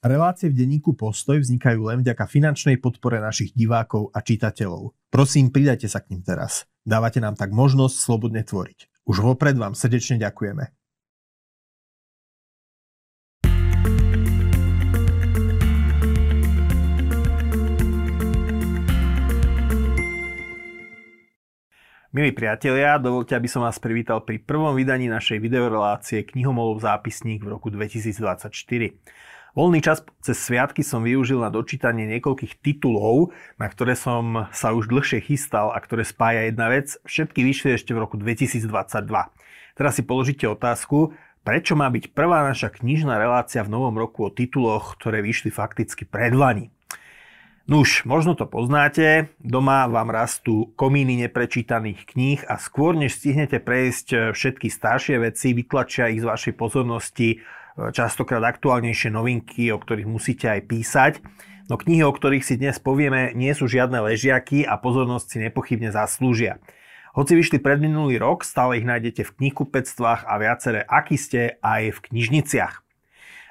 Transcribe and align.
Relácie 0.00 0.48
v 0.48 0.56
denníku 0.56 0.96
Postoj 0.96 1.44
vznikajú 1.44 1.92
len 1.92 2.00
vďaka 2.00 2.24
finančnej 2.24 2.80
podpore 2.80 3.20
našich 3.20 3.52
divákov 3.52 4.08
a 4.16 4.24
čitateľov. 4.24 4.96
Prosím, 5.12 5.52
pridajte 5.52 5.92
sa 5.92 6.00
k 6.00 6.16
ním 6.16 6.24
teraz. 6.24 6.64
Dávate 6.88 7.20
nám 7.20 7.36
tak 7.36 7.52
možnosť 7.52 8.00
slobodne 8.00 8.40
tvoriť. 8.40 8.88
Už 9.04 9.20
vopred 9.20 9.60
vám 9.60 9.76
srdečne 9.76 10.16
ďakujeme. 10.16 10.72
Milí 22.16 22.32
priatelia, 22.32 22.96
dovolte, 22.96 23.36
aby 23.36 23.52
som 23.52 23.68
vás 23.68 23.76
privítal 23.76 24.24
pri 24.24 24.40
prvom 24.40 24.72
vydaní 24.72 25.12
našej 25.12 25.44
videorelácie 25.44 26.24
Knihomolov 26.24 26.80
zápisník 26.80 27.44
v 27.44 27.52
roku 27.52 27.68
2024. 27.68 28.48
Voľný 29.50 29.82
čas 29.82 30.06
cez 30.22 30.38
sviatky 30.38 30.86
som 30.86 31.02
využil 31.02 31.42
na 31.42 31.50
dočítanie 31.50 32.06
niekoľkých 32.06 32.62
titulov, 32.62 33.34
na 33.58 33.66
ktoré 33.66 33.98
som 33.98 34.46
sa 34.54 34.70
už 34.70 34.86
dlhšie 34.86 35.26
chystal 35.26 35.74
a 35.74 35.78
ktoré 35.82 36.06
spája 36.06 36.46
jedna 36.46 36.70
vec. 36.70 36.94
Všetky 37.02 37.42
vyšli 37.42 37.74
ešte 37.74 37.90
v 37.90 38.06
roku 38.06 38.14
2022. 38.14 38.70
Teraz 39.74 39.92
si 39.98 40.06
položíte 40.06 40.46
otázku, 40.46 41.18
prečo 41.42 41.74
má 41.74 41.90
byť 41.90 42.14
prvá 42.14 42.46
naša 42.46 42.70
knižná 42.70 43.18
relácia 43.18 43.66
v 43.66 43.74
novom 43.74 43.98
roku 43.98 44.22
o 44.22 44.30
tituloch, 44.30 44.94
ktoré 45.02 45.18
vyšli 45.18 45.50
fakticky 45.50 46.06
pred 46.06 46.30
Vani. 46.30 46.70
Nuž, 47.66 48.02
možno 48.02 48.34
to 48.34 48.50
poznáte, 48.50 49.30
doma 49.38 49.86
vám 49.86 50.10
rastú 50.10 50.74
komíny 50.74 51.26
neprečítaných 51.26 52.02
kníh 52.02 52.40
a 52.46 52.58
skôr 52.58 52.98
než 52.98 53.18
stihnete 53.18 53.62
prejsť 53.62 54.34
všetky 54.34 54.66
staršie 54.70 55.22
veci, 55.22 55.54
vytlačia 55.54 56.10
ich 56.10 56.22
z 56.22 56.26
vašej 56.26 56.54
pozornosti 56.58 57.42
častokrát 57.88 58.44
aktuálnejšie 58.44 59.08
novinky, 59.08 59.72
o 59.72 59.80
ktorých 59.80 60.04
musíte 60.04 60.52
aj 60.52 60.60
písať. 60.68 61.12
No 61.72 61.80
knihy, 61.80 62.04
o 62.04 62.12
ktorých 62.12 62.44
si 62.44 62.60
dnes 62.60 62.76
povieme, 62.76 63.32
nie 63.32 63.56
sú 63.56 63.64
žiadne 63.64 64.04
ležiaky 64.04 64.68
a 64.68 64.76
pozornosť 64.76 65.26
si 65.32 65.38
nepochybne 65.40 65.88
zaslúžia. 65.88 66.60
Hoci 67.16 67.34
vyšli 67.34 67.58
pred 67.58 67.80
minulý 67.82 68.22
rok, 68.22 68.46
stále 68.46 68.78
ich 68.78 68.86
nájdete 68.86 69.26
v 69.26 69.34
knihkupectvách 69.34 70.28
a 70.28 70.34
viaceré 70.38 70.84
aký 70.86 71.16
ste 71.18 71.58
aj 71.58 71.96
v 71.96 71.98
knižniciach. 72.10 72.74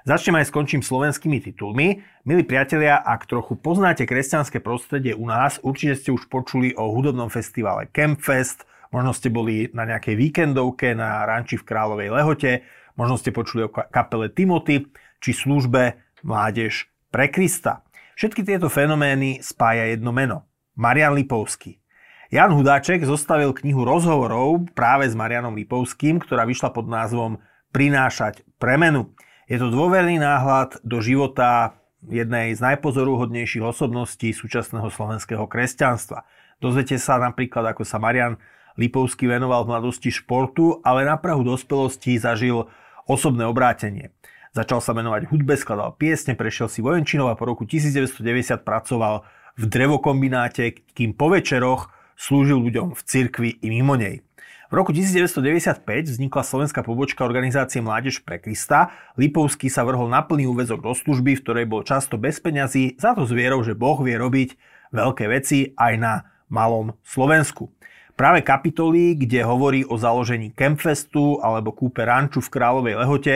Začnem 0.07 0.39
aj 0.39 0.47
skončím 0.47 0.79
slovenskými 0.79 1.43
titulmi. 1.43 1.99
Milí 2.23 2.47
priatelia, 2.47 3.03
ak 3.03 3.27
trochu 3.27 3.59
poznáte 3.59 4.07
kresťanské 4.07 4.63
prostredie 4.63 5.11
u 5.11 5.27
nás, 5.27 5.59
určite 5.59 5.99
ste 5.99 6.09
už 6.15 6.31
počuli 6.31 6.71
o 6.71 6.87
hudobnom 6.87 7.27
festivale 7.27 7.91
Campfest, 7.91 8.63
možno 8.95 9.11
ste 9.11 9.27
boli 9.27 9.67
na 9.75 9.83
nejakej 9.83 10.15
víkendovke 10.15 10.95
na 10.95 11.27
ranči 11.27 11.59
v 11.59 11.67
Kráľovej 11.67 12.09
Lehote, 12.15 12.63
Možno 12.99 13.15
ste 13.15 13.31
počuli 13.31 13.63
o 13.63 13.71
kapele 13.71 14.27
Timothy 14.27 14.91
či 15.23 15.31
službe 15.31 16.03
Mládež 16.19 16.91
pre 17.07 17.31
Krista. 17.31 17.87
Všetky 18.19 18.43
tieto 18.43 18.67
fenomény 18.67 19.39
spája 19.39 19.87
jedno 19.87 20.11
meno. 20.11 20.43
Marian 20.75 21.15
Lipovský. 21.15 21.79
Jan 22.27 22.51
Hudáček 22.51 23.07
zostavil 23.07 23.55
knihu 23.55 23.87
rozhovorov 23.87 24.67
práve 24.75 25.07
s 25.07 25.15
Marianom 25.15 25.55
Lipovským, 25.55 26.19
ktorá 26.19 26.43
vyšla 26.43 26.75
pod 26.75 26.91
názvom 26.91 27.39
Prinášať 27.71 28.43
premenu. 28.59 29.15
Je 29.47 29.55
to 29.55 29.71
dôverný 29.71 30.19
náhľad 30.19 30.83
do 30.83 30.99
života 30.99 31.79
jednej 32.03 32.51
z 32.51 32.59
najpozorúhodnejších 32.59 33.63
osobností 33.63 34.35
súčasného 34.35 34.91
slovenského 34.91 35.47
kresťanstva. 35.47 36.27
Dozviete 36.59 36.99
sa 36.99 37.15
napríklad, 37.15 37.71
ako 37.71 37.87
sa 37.87 37.95
Marian 37.95 38.35
Lipovský 38.75 39.31
venoval 39.31 39.63
v 39.63 39.71
mladosti 39.71 40.11
športu, 40.11 40.83
ale 40.83 41.07
na 41.07 41.15
Prahu 41.15 41.47
dospelosti 41.47 42.19
zažil 42.19 42.67
osobné 43.09 43.49
obrátenie. 43.49 44.13
Začal 44.53 44.85
sa 44.85 44.93
venovať 44.93 45.33
hudbe, 45.33 45.57
skladal 45.57 45.97
piesne, 45.97 46.37
prešiel 46.37 46.69
si 46.69 46.85
vojenčinov 46.85 47.33
a 47.33 47.37
po 47.37 47.49
roku 47.49 47.65
1990 47.65 48.61
pracoval 48.61 49.25
v 49.57 49.63
drevokombináte, 49.65 50.85
kým 50.93 51.17
po 51.17 51.33
večeroch 51.33 51.89
slúžil 52.13 52.61
ľuďom 52.61 52.93
v 52.93 53.01
cirkvi 53.01 53.49
i 53.61 53.67
mimo 53.73 53.97
nej. 53.97 54.21
V 54.69 54.77
roku 54.77 54.93
1995 54.93 55.81
vznikla 56.13 56.45
slovenská 56.45 56.85
pobočka 56.85 57.25
organizácie 57.25 57.81
Mládež 57.81 58.21
pre 58.21 58.37
Krista. 58.37 58.93
Lipovský 59.17 59.65
sa 59.65 59.81
vrhol 59.81 60.13
na 60.13 60.21
plný 60.21 60.45
úvezok 60.45 60.85
do 60.85 60.93
služby, 60.93 61.41
v 61.41 61.41
ktorej 61.41 61.65
bol 61.65 61.81
často 61.81 62.21
bez 62.21 62.37
peňazí, 62.37 62.93
za 63.01 63.17
to 63.17 63.25
zvierou, 63.25 63.65
že 63.65 63.73
Boh 63.73 63.97
vie 64.05 64.13
robiť 64.13 64.61
veľké 64.93 65.25
veci 65.25 65.73
aj 65.73 65.93
na 65.97 66.13
malom 66.53 66.93
Slovensku. 67.01 67.73
Práve 68.19 68.43
kapitoly, 68.43 69.15
kde 69.15 69.47
hovorí 69.47 69.87
o 69.87 69.95
založení 69.95 70.51
Campfestu 70.51 71.39
alebo 71.39 71.71
kúpe 71.71 72.03
ranču 72.03 72.43
v 72.43 72.51
Kráľovej 72.51 72.99
Lehote 72.99 73.35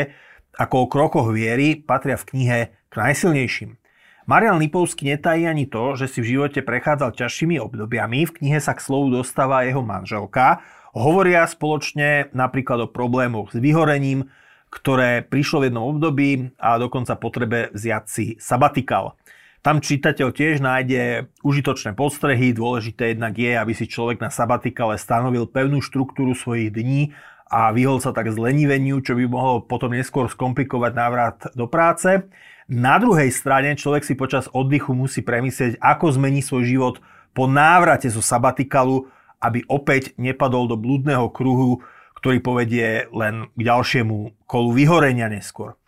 ako 0.59 0.75
o 0.83 0.89
krokoch 0.91 1.31
viery, 1.31 1.79
patria 1.79 2.19
v 2.19 2.27
knihe 2.27 2.59
k 2.91 2.93
najsilnejším. 2.93 3.79
Marian 4.27 4.59
Lipovský 4.59 5.07
netají 5.07 5.47
ani 5.47 5.71
to, 5.71 5.95
že 5.95 6.11
si 6.11 6.19
v 6.19 6.35
živote 6.35 6.59
prechádzal 6.59 7.15
ťažšími 7.15 7.63
obdobiami. 7.63 8.27
V 8.27 8.43
knihe 8.43 8.59
sa 8.59 8.75
k 8.75 8.83
slovu 8.83 9.07
dostáva 9.15 9.63
jeho 9.63 9.79
manželka. 9.79 10.59
Hovoria 10.91 11.47
spoločne 11.47 12.27
napríklad 12.35 12.83
o 12.83 12.91
problémoch 12.91 13.55
s 13.55 13.63
vyhorením, 13.63 14.27
ktoré 14.67 15.23
prišlo 15.23 15.63
v 15.63 15.71
jednom 15.71 15.95
období 15.95 16.51
a 16.59 16.75
dokonca 16.75 17.15
potrebe 17.15 17.71
vziať 17.71 18.03
si 18.03 18.25
sabatikal. 18.35 19.15
Tam 19.63 19.79
čitateľ 19.79 20.35
tiež 20.35 20.59
nájde 20.59 21.31
užitočné 21.39 21.95
postrehy, 21.95 22.51
dôležité 22.51 23.15
jednak 23.15 23.31
je, 23.39 23.55
aby 23.55 23.71
si 23.71 23.87
človek 23.87 24.19
na 24.19 24.27
sabatikale 24.27 24.99
stanovil 24.99 25.47
pevnú 25.47 25.79
štruktúru 25.79 26.35
svojich 26.35 26.67
dní 26.67 27.15
a 27.47 27.71
vyhol 27.71 28.03
sa 28.03 28.11
tak 28.11 28.27
zleniveniu, 28.27 28.99
čo 28.99 29.15
by 29.15 29.23
mohlo 29.23 29.63
potom 29.63 29.95
neskôr 29.95 30.27
skomplikovať 30.27 30.91
návrat 30.91 31.37
do 31.55 31.71
práce. 31.71 32.27
Na 32.67 32.99
druhej 32.99 33.31
strane 33.31 33.79
človek 33.79 34.03
si 34.03 34.19
počas 34.19 34.51
oddychu 34.51 34.91
musí 34.91 35.23
premyslieť, 35.23 35.79
ako 35.79 36.11
zmení 36.11 36.43
svoj 36.43 36.67
život 36.67 36.95
po 37.31 37.47
návrate 37.47 38.11
zo 38.11 38.19
sabatikalu, 38.19 39.07
aby 39.39 39.63
opäť 39.71 40.11
nepadol 40.19 40.67
do 40.67 40.75
blúdneho 40.75 41.31
kruhu, 41.31 41.79
ktorý 42.19 42.43
povedie 42.43 43.07
len 43.15 43.47
k 43.55 43.61
ďalšiemu 43.63 44.43
kolu 44.43 44.75
vyhorenia 44.75 45.31
neskôr. 45.31 45.79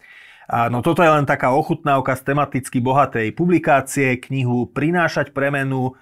No 0.45 0.85
toto 0.85 1.01
je 1.01 1.09
len 1.09 1.25
taká 1.25 1.49
ochutnávka 1.57 2.13
z 2.13 2.21
tematicky 2.21 2.77
bohatej 2.77 3.33
publikácie, 3.33 4.21
knihu 4.29 4.69
Prinášať 4.69 5.33
premenu 5.33 5.89
e, 5.89 5.93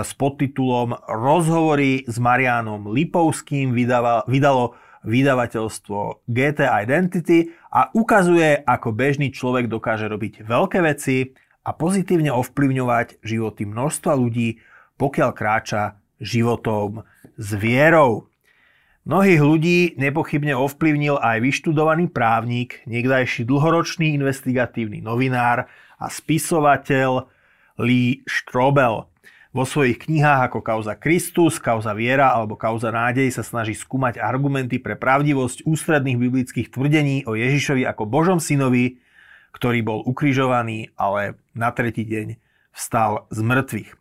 s 0.00 0.16
podtitulom 0.16 0.96
Rozhovory 1.04 2.08
s 2.08 2.16
Marianom 2.16 2.88
Lipovským 2.88 3.76
vydalo 3.76 4.72
vydavateľstvo 5.04 6.24
GT 6.28 6.60
Identity 6.64 7.52
a 7.72 7.92
ukazuje, 7.92 8.64
ako 8.64 8.88
bežný 8.92 9.32
človek 9.32 9.68
dokáže 9.68 10.08
robiť 10.08 10.48
veľké 10.48 10.80
veci 10.80 11.36
a 11.60 11.76
pozitívne 11.76 12.32
ovplyvňovať 12.32 13.20
životy 13.20 13.68
množstva 13.68 14.12
ľudí, 14.16 14.64
pokiaľ 14.96 15.30
kráča 15.36 16.00
životom 16.20 17.04
s 17.36 17.48
vierou. 17.56 18.29
Mnohých 19.08 19.40
ľudí 19.40 19.78
nepochybne 19.96 20.52
ovplyvnil 20.60 21.16
aj 21.16 21.40
vyštudovaný 21.40 22.12
právnik, 22.12 22.84
niekdajší 22.84 23.48
dlhoročný 23.48 24.12
investigatívny 24.12 25.00
novinár 25.00 25.72
a 25.96 26.06
spisovateľ 26.12 27.24
Lee 27.80 28.20
Strobel. 28.28 29.08
Vo 29.56 29.64
svojich 29.64 30.04
knihách 30.04 30.52
ako 30.52 30.60
Kauza 30.60 30.94
Kristus, 31.00 31.56
Kauza 31.56 31.96
viera 31.96 32.36
alebo 32.36 32.60
Kauza 32.60 32.92
nádej 32.92 33.32
sa 33.32 33.40
snaží 33.40 33.72
skúmať 33.72 34.20
argumenty 34.20 34.76
pre 34.76 35.00
pravdivosť 35.00 35.64
ústredných 35.64 36.20
biblických 36.20 36.68
tvrdení 36.68 37.24
o 37.24 37.32
Ježišovi 37.32 37.88
ako 37.88 38.04
Božom 38.04 38.36
synovi, 38.36 39.00
ktorý 39.56 39.80
bol 39.80 40.04
ukrižovaný, 40.04 40.92
ale 40.94 41.40
na 41.56 41.72
tretí 41.72 42.04
deň 42.04 42.36
vstal 42.76 43.26
z 43.32 43.40
mŕtvych. 43.42 43.99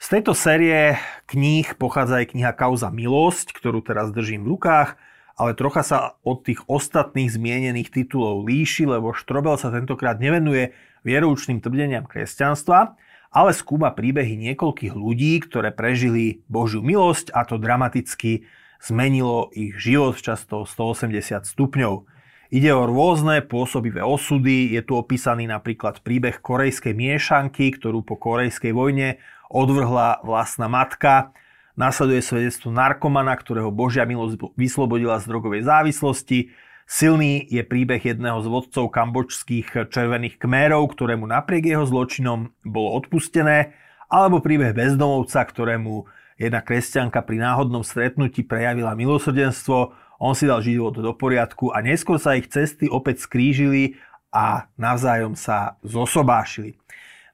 Z 0.00 0.16
tejto 0.16 0.32
série 0.32 0.96
kníh 1.28 1.76
pochádza 1.76 2.24
aj 2.24 2.32
kniha 2.32 2.56
Kauza 2.56 2.88
milosť, 2.88 3.52
ktorú 3.52 3.84
teraz 3.84 4.08
držím 4.16 4.48
v 4.48 4.56
rukách, 4.56 4.96
ale 5.36 5.52
trocha 5.52 5.84
sa 5.84 6.16
od 6.24 6.40
tých 6.40 6.64
ostatných 6.72 7.28
zmienených 7.28 7.92
titulov 7.92 8.48
líši, 8.48 8.88
lebo 8.88 9.12
Štrobel 9.12 9.60
sa 9.60 9.68
tentokrát 9.68 10.16
nevenuje 10.16 10.72
vieroučným 11.04 11.60
tvrdeniam 11.60 12.08
kresťanstva, 12.08 12.96
ale 13.28 13.52
skúma 13.52 13.92
príbehy 13.92 14.40
niekoľkých 14.40 14.96
ľudí, 14.96 15.36
ktoré 15.44 15.68
prežili 15.68 16.48
Božiu 16.48 16.80
milosť 16.80 17.36
a 17.36 17.44
to 17.44 17.60
dramaticky 17.60 18.48
zmenilo 18.80 19.52
ich 19.52 19.76
život 19.76 20.16
často 20.16 20.64
180 20.64 21.44
stupňov. 21.44 22.08
Ide 22.48 22.72
o 22.72 22.88
rôzne 22.88 23.44
pôsobivé 23.44 24.00
osudy, 24.00 24.72
je 24.72 24.80
tu 24.80 24.96
opísaný 24.96 25.44
napríklad 25.44 26.00
príbeh 26.00 26.40
korejskej 26.40 26.96
miešanky, 26.96 27.76
ktorú 27.76 28.00
po 28.00 28.16
korejskej 28.16 28.72
vojne 28.72 29.20
odvrhla 29.50 30.22
vlastná 30.22 30.70
matka. 30.70 31.34
Nasleduje 31.74 32.22
svedectvo 32.22 32.70
narkomana, 32.70 33.34
ktorého 33.34 33.74
Božia 33.74 34.06
milosť 34.06 34.54
vyslobodila 34.54 35.18
z 35.18 35.26
drogovej 35.26 35.66
závislosti. 35.66 36.54
Silný 36.86 37.46
je 37.46 37.62
príbeh 37.62 38.02
jedného 38.02 38.38
z 38.42 38.46
vodcov 38.50 38.90
kambočských 38.90 39.90
červených 39.90 40.38
kmérov, 40.38 40.90
ktorému 40.90 41.26
napriek 41.26 41.70
jeho 41.70 41.86
zločinom 41.86 42.50
bolo 42.66 42.98
odpustené, 42.98 43.74
alebo 44.10 44.42
príbeh 44.42 44.74
bezdomovca, 44.74 45.46
ktorému 45.46 46.06
jedna 46.34 46.64
kresťanka 46.64 47.22
pri 47.22 47.38
náhodnom 47.38 47.86
stretnutí 47.86 48.42
prejavila 48.42 48.98
milosrdenstvo, 48.98 49.94
on 50.20 50.34
si 50.36 50.50
dal 50.50 50.60
život 50.60 50.98
do 50.98 51.14
poriadku 51.16 51.72
a 51.72 51.80
neskôr 51.80 52.20
sa 52.20 52.36
ich 52.36 52.50
cesty 52.50 52.90
opäť 52.90 53.24
skrížili 53.24 53.96
a 54.34 54.68
navzájom 54.76 55.32
sa 55.32 55.80
zosobášili. 55.80 56.76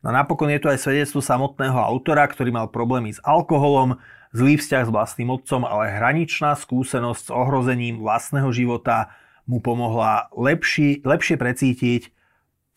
No 0.06 0.14
napokon 0.14 0.54
je 0.54 0.62
tu 0.62 0.70
aj 0.70 0.78
svedectvo 0.78 1.18
samotného 1.18 1.82
autora, 1.82 2.22
ktorý 2.30 2.54
mal 2.54 2.70
problémy 2.70 3.10
s 3.10 3.18
alkoholom, 3.26 3.98
zlý 4.30 4.54
vzťah 4.54 4.86
s 4.86 4.94
vlastným 4.94 5.34
otcom, 5.34 5.66
ale 5.66 5.90
hraničná 5.90 6.54
skúsenosť 6.54 7.26
s 7.26 7.34
ohrozením 7.34 7.98
vlastného 7.98 8.46
života 8.54 9.10
mu 9.50 9.58
pomohla 9.58 10.30
lepší, 10.30 11.02
lepšie 11.02 11.34
precítiť 11.34 12.14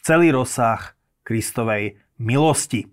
celý 0.02 0.34
rozsah 0.34 0.98
Kristovej 1.22 2.02
milosti. 2.18 2.90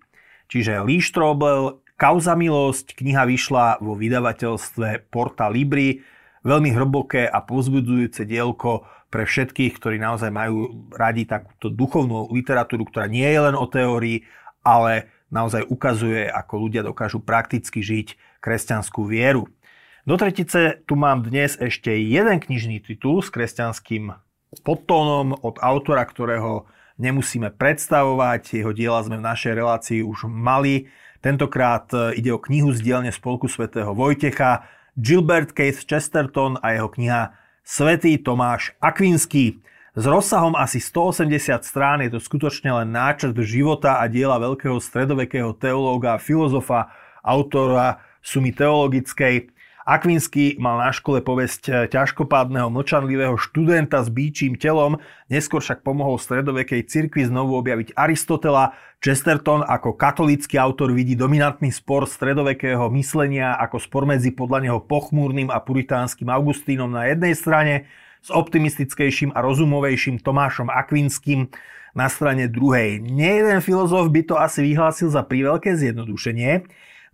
Čiže 0.52 0.84
Lee 0.84 1.00
Strobel, 1.00 1.80
Kauza 1.96 2.36
milosť, 2.36 2.92
kniha 2.92 3.24
vyšla 3.24 3.80
vo 3.80 3.96
vydavateľstve 3.96 5.08
Porta 5.08 5.48
Libri, 5.48 6.04
veľmi 6.44 6.76
hlboké 6.76 7.24
a 7.24 7.40
pozbudzujúce 7.40 8.28
dielko 8.28 8.84
pre 9.16 9.24
všetkých, 9.24 9.80
ktorí 9.80 9.96
naozaj 9.96 10.28
majú 10.28 10.92
radi 10.92 11.24
takúto 11.24 11.72
duchovnú 11.72 12.28
literatúru, 12.36 12.84
ktorá 12.84 13.08
nie 13.08 13.24
je 13.24 13.40
len 13.40 13.56
o 13.56 13.64
teórii, 13.64 14.28
ale 14.60 15.08
naozaj 15.32 15.64
ukazuje, 15.72 16.28
ako 16.28 16.68
ľudia 16.68 16.84
dokážu 16.84 17.24
prakticky 17.24 17.80
žiť 17.80 18.38
kresťanskú 18.44 19.08
vieru. 19.08 19.48
Do 20.04 20.20
tretice 20.20 20.84
tu 20.84 21.00
mám 21.00 21.24
dnes 21.24 21.56
ešte 21.56 21.96
jeden 21.96 22.44
knižný 22.44 22.84
titul 22.84 23.24
s 23.24 23.32
kresťanským 23.32 24.12
podtónom 24.60 25.32
od 25.40 25.56
autora, 25.64 26.04
ktorého 26.04 26.68
nemusíme 27.00 27.56
predstavovať. 27.56 28.60
Jeho 28.60 28.76
diela 28.76 29.00
sme 29.00 29.16
v 29.16 29.28
našej 29.32 29.52
relácii 29.56 30.00
už 30.04 30.28
mali. 30.28 30.92
Tentokrát 31.24 31.88
ide 32.12 32.36
o 32.36 32.38
knihu 32.44 32.68
z 32.76 32.84
dielne 32.84 33.08
Spolku 33.16 33.48
svätého 33.48 33.96
Vojtecha, 33.96 34.68
Gilbert 34.92 35.56
Case 35.56 35.88
Chesterton 35.88 36.60
a 36.60 36.76
jeho 36.76 36.92
kniha 36.92 37.45
Svetý 37.66 38.14
Tomáš 38.22 38.78
Akvinský. 38.78 39.58
S 39.98 40.06
rozsahom 40.06 40.54
asi 40.54 40.78
180 40.78 41.66
strán 41.66 41.98
je 41.98 42.14
to 42.14 42.22
skutočne 42.22 42.70
len 42.70 42.94
náčrt 42.94 43.34
života 43.42 43.98
a 43.98 44.06
diela 44.06 44.38
veľkého 44.38 44.78
stredovekého 44.78 45.50
teológa 45.58 46.14
filozofa, 46.22 46.94
autora 47.26 47.98
sumy 48.22 48.54
teologickej. 48.54 49.50
Akvinsky 49.86 50.58
mal 50.58 50.82
na 50.82 50.90
škole 50.90 51.22
povesť 51.22 51.62
eh, 51.70 51.74
ťažkopádneho 51.86 52.66
mlčanlivého 52.74 53.38
študenta 53.38 54.02
s 54.02 54.10
bíčím 54.10 54.58
telom, 54.58 54.98
neskôr 55.30 55.62
však 55.62 55.86
pomohol 55.86 56.18
stredovekej 56.18 56.90
cirkvi 56.90 57.22
znovu 57.22 57.54
objaviť 57.62 57.94
Aristotela. 57.94 58.74
Chesterton 58.98 59.62
ako 59.62 59.94
katolícky 59.94 60.58
autor 60.58 60.90
vidí 60.90 61.14
dominantný 61.14 61.70
spor 61.70 62.10
stredovekého 62.10 62.90
myslenia 62.98 63.54
ako 63.62 63.78
spor 63.78 64.10
medzi 64.10 64.34
podľa 64.34 64.66
neho 64.66 64.82
pochmúrnym 64.82 65.54
a 65.54 65.62
puritánskym 65.62 66.26
Augustínom 66.34 66.90
na 66.90 67.06
jednej 67.06 67.38
strane 67.38 67.86
s 68.26 68.34
optimistickejším 68.34 69.30
a 69.38 69.38
rozumovejším 69.38 70.18
Tomášom 70.18 70.66
Akvinským 70.66 71.46
na 71.94 72.10
strane 72.10 72.50
druhej. 72.50 72.98
Nie 72.98 73.38
jeden 73.38 73.62
filozof 73.62 74.10
by 74.10 74.26
to 74.26 74.34
asi 74.34 74.66
vyhlásil 74.66 75.14
za 75.14 75.22
príveľké 75.22 75.78
zjednodušenie, 75.78 76.66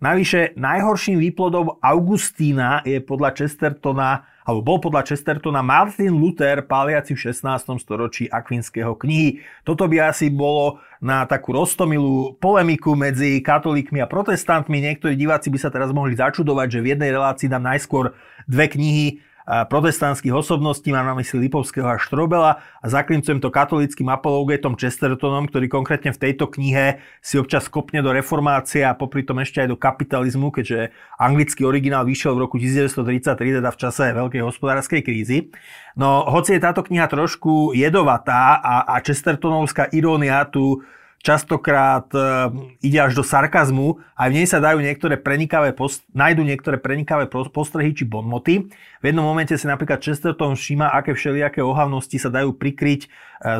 Navyše, 0.03 0.59
najhorším 0.59 1.15
výplodom 1.15 1.79
Augustína 1.79 2.83
je 2.83 2.99
podľa 2.99 3.39
Chestertona, 3.39 4.27
alebo 4.43 4.59
bol 4.59 4.77
podľa 4.83 5.07
Chestertona 5.07 5.63
Martin 5.63 6.11
Luther, 6.11 6.59
páliaci 6.67 7.15
v 7.15 7.31
16. 7.31 7.79
storočí 7.79 8.27
akvinského 8.27 8.99
knihy. 8.99 9.39
Toto 9.63 9.87
by 9.87 10.11
asi 10.11 10.27
bolo 10.27 10.83
na 10.99 11.23
takú 11.23 11.55
roztomilú 11.55 12.35
polemiku 12.35 12.99
medzi 12.99 13.39
katolíkmi 13.39 14.03
a 14.03 14.11
protestantmi. 14.11 14.83
Niektorí 14.83 15.15
diváci 15.15 15.47
by 15.47 15.55
sa 15.55 15.71
teraz 15.71 15.95
mohli 15.95 16.19
začudovať, 16.19 16.67
že 16.67 16.83
v 16.83 16.89
jednej 16.99 17.15
relácii 17.15 17.47
dám 17.47 17.63
najskôr 17.63 18.11
dve 18.43 18.67
knihy 18.75 19.23
protestantských 19.43 20.31
osobností, 20.31 20.95
mám 20.95 21.03
na 21.03 21.15
mysli 21.19 21.47
Lipovského 21.47 21.83
a 21.83 21.99
Štrobela 21.99 22.63
a 22.79 22.85
zaklincujem 22.87 23.43
to 23.43 23.51
katolickým 23.51 24.07
apológetom 24.07 24.79
Chestertonom, 24.79 25.51
ktorý 25.51 25.67
konkrétne 25.67 26.15
v 26.15 26.21
tejto 26.29 26.47
knihe 26.47 27.03
si 27.19 27.35
občas 27.35 27.67
kopne 27.67 27.99
do 27.99 28.15
reformácie 28.15 28.87
a 28.87 28.95
popri 28.95 29.27
tom 29.27 29.43
ešte 29.43 29.63
aj 29.63 29.75
do 29.75 29.77
kapitalizmu, 29.77 30.55
keďže 30.55 30.95
anglický 31.19 31.67
originál 31.67 32.07
vyšiel 32.07 32.39
v 32.39 32.43
roku 32.47 32.55
1933, 32.55 33.59
teda 33.59 33.69
v 33.71 33.79
čase 33.79 34.15
veľkej 34.15 34.41
hospodárskej 34.47 35.01
krízy. 35.03 35.51
No, 35.99 36.23
hoci 36.25 36.55
je 36.55 36.63
táto 36.63 36.81
kniha 36.81 37.11
trošku 37.11 37.75
jedovatá 37.75 38.57
a, 38.63 38.87
a 38.87 38.95
Chestertonovská 39.03 39.91
irónia 39.91 40.41
tu 40.47 40.81
častokrát 41.23 42.11
e, 42.11 42.19
ide 42.83 42.99
až 42.99 43.15
do 43.15 43.23
sarkazmu 43.23 44.03
a 44.11 44.27
v 44.27 44.43
nej 44.43 44.45
sa 44.45 44.59
dajú 44.59 44.83
niektoré 44.83 45.15
prenikavé 45.15 45.71
post, 45.71 46.03
nájdu 46.11 46.43
niektoré 46.43 46.75
prenikavé 46.75 47.31
postrehy 47.31 47.95
či 47.95 48.03
bonmoty. 48.03 48.67
V 48.99 49.03
jednom 49.07 49.23
momente 49.23 49.55
si 49.55 49.63
napríklad 49.63 50.03
Chesterton 50.03 50.59
všíma, 50.59 50.91
aké 50.91 51.15
všelijaké 51.15 51.63
ohavnosti 51.63 52.19
sa 52.19 52.27
dajú 52.27 52.51
prikryť 52.59 53.07
e, 53.07 53.09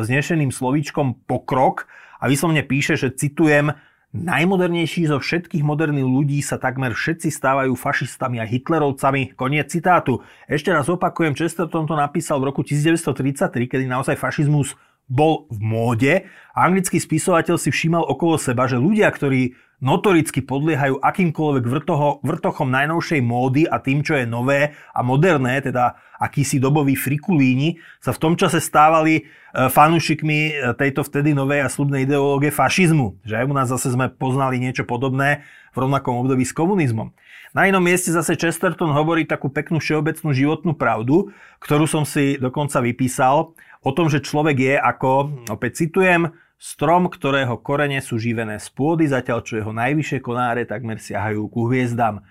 znešeným 0.04 0.52
slovíčkom 0.52 1.24
pokrok 1.24 1.88
a 2.20 2.28
vyslovne 2.28 2.60
píše, 2.60 3.00
že 3.00 3.16
citujem, 3.16 3.72
Najmodernejší 4.14 5.10
zo 5.10 5.18
všetkých 5.18 5.66
moderných 5.66 6.06
ľudí 6.06 6.38
sa 6.38 6.54
takmer 6.54 6.94
všetci 6.94 7.34
stávajú 7.34 7.74
fašistami 7.74 8.38
a 8.38 8.46
hitlerovcami. 8.46 9.34
Koniec 9.34 9.74
citátu. 9.74 10.22
Ešte 10.46 10.70
raz 10.70 10.86
opakujem, 10.86 11.34
Chesterton 11.34 11.82
to 11.82 11.98
napísal 11.98 12.38
v 12.38 12.54
roku 12.54 12.62
1933, 12.62 13.50
kedy 13.66 13.90
naozaj 13.90 14.14
fašizmus 14.14 14.78
bol 15.08 15.46
v 15.52 15.58
móde 15.60 16.14
a 16.56 16.58
anglický 16.64 16.96
spisovateľ 16.96 17.60
si 17.60 17.68
všímal 17.68 18.04
okolo 18.08 18.40
seba, 18.40 18.64
že 18.64 18.80
ľudia, 18.80 19.10
ktorí 19.12 19.52
notoricky 19.84 20.40
podliehajú 20.40 20.96
akýmkoľvek 21.02 21.64
vrtoho, 21.68 22.24
vrtochom 22.24 22.72
najnovšej 22.72 23.20
módy 23.20 23.68
a 23.68 23.76
tým, 23.82 24.00
čo 24.00 24.16
je 24.16 24.24
nové 24.24 24.72
a 24.96 25.04
moderné, 25.04 25.60
teda 25.60 26.00
akýsi 26.16 26.56
dobový 26.56 26.96
frikulíni, 26.96 27.76
sa 28.00 28.16
v 28.16 28.22
tom 28.22 28.34
čase 28.38 28.64
stávali 28.64 29.20
e, 29.20 29.22
fanúšikmi 29.52 30.38
e, 30.48 30.52
tejto 30.80 31.04
vtedy 31.04 31.36
novej 31.36 31.66
a 31.66 31.68
slubnej 31.68 32.08
ideológie 32.08 32.48
fašizmu. 32.48 33.20
Že 33.28 33.44
aj 33.44 33.44
u 33.44 33.52
nás 33.52 33.68
zase 33.68 33.92
sme 33.92 34.08
poznali 34.08 34.56
niečo 34.56 34.88
podobné 34.88 35.44
v 35.74 35.84
rovnakom 35.84 36.16
období 36.16 36.48
s 36.48 36.56
komunizmom. 36.56 37.12
Na 37.54 37.70
inom 37.70 37.78
mieste 37.78 38.10
zase 38.10 38.34
Chesterton 38.34 38.90
hovorí 38.90 39.22
takú 39.22 39.46
peknú 39.46 39.78
všeobecnú 39.78 40.34
životnú 40.34 40.74
pravdu, 40.74 41.30
ktorú 41.62 41.86
som 41.86 42.02
si 42.02 42.34
dokonca 42.34 42.82
vypísal 42.82 43.54
o 43.78 43.90
tom, 43.94 44.10
že 44.10 44.26
človek 44.26 44.56
je 44.58 44.74
ako, 44.74 45.10
opäť 45.54 45.86
citujem, 45.86 46.34
strom, 46.58 47.06
ktorého 47.06 47.54
korene 47.62 48.02
sú 48.02 48.18
živené 48.18 48.58
z 48.58 48.66
pôdy, 48.74 49.06
zatiaľ 49.06 49.46
čo 49.46 49.62
jeho 49.62 49.70
najvyššie 49.70 50.18
konáre 50.18 50.66
takmer 50.66 50.98
siahajú 50.98 51.46
ku 51.46 51.70
hviezdam. 51.70 52.26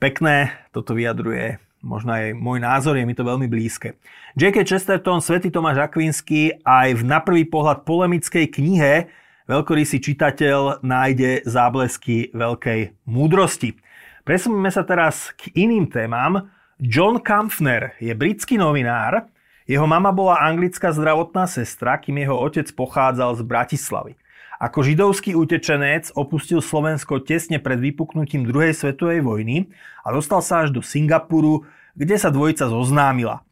Pekné, 0.00 0.56
toto 0.72 0.96
vyjadruje 0.96 1.60
možno 1.84 2.16
aj 2.16 2.32
môj 2.32 2.58
názor, 2.58 2.96
je 2.96 3.04
mi 3.04 3.12
to 3.12 3.28
veľmi 3.28 3.46
blízke. 3.46 4.00
J.K. 4.34 4.64
Chesterton, 4.64 5.20
Svetý 5.20 5.52
Tomáš 5.52 5.84
Akvinsky 5.84 6.64
aj 6.64 6.98
v 6.98 7.02
na 7.04 7.20
prvý 7.20 7.44
pohľad 7.44 7.84
polemickej 7.84 8.48
knihe 8.50 9.06
veľkorysý 9.46 10.02
čitateľ 10.02 10.82
nájde 10.82 11.46
záblesky 11.46 12.34
veľkej 12.34 13.06
múdrosti. 13.06 13.78
Presuneme 14.26 14.74
sa 14.74 14.82
teraz 14.82 15.30
k 15.38 15.54
iným 15.54 15.86
témam. 15.86 16.50
John 16.82 17.22
Kampfner 17.22 17.94
je 18.02 18.10
britský 18.10 18.58
novinár, 18.58 19.30
jeho 19.70 19.86
mama 19.86 20.10
bola 20.10 20.42
anglická 20.42 20.90
zdravotná 20.90 21.46
sestra, 21.46 21.94
kým 21.94 22.18
jeho 22.18 22.34
otec 22.34 22.66
pochádzal 22.74 23.38
z 23.38 23.42
Bratislavy. 23.46 24.18
Ako 24.58 24.82
židovský 24.82 25.38
utečenec 25.38 26.10
opustil 26.18 26.58
Slovensko 26.58 27.22
tesne 27.22 27.62
pred 27.62 27.78
vypuknutím 27.78 28.42
druhej 28.42 28.74
svetovej 28.74 29.22
vojny 29.22 29.70
a 30.02 30.10
dostal 30.10 30.42
sa 30.42 30.66
až 30.66 30.74
do 30.74 30.82
Singapuru, 30.82 31.62
kde 31.94 32.18
sa 32.18 32.26
dvojica 32.26 32.66
zoznámila. 32.66 33.45